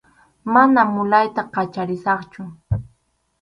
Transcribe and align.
Manam 0.53 0.89
mulayta 0.97 1.41
kacharisaqchu. 1.53 2.41